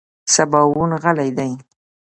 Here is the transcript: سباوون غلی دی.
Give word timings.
سباوون 0.33 0.91
غلی 1.03 1.29
دی. 1.37 1.51